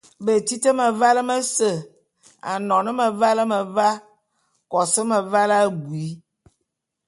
[0.25, 1.71] Betit mevale mese,
[2.51, 3.89] anon meval meva,
[4.71, 6.07] kos meval abui.